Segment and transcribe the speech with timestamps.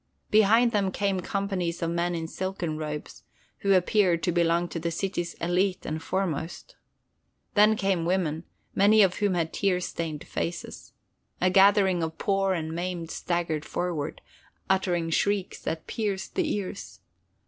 [0.31, 3.21] Behind them came companies of men in silken robes,
[3.59, 6.75] who appeared to belong to the city's élite and foremost.
[7.53, 10.93] Then came women, many of whom had tear stained faces.
[11.39, 14.21] A gathering of poor and maimed staggered forward,
[14.71, 17.01] uttering shrieks that pierced the ears.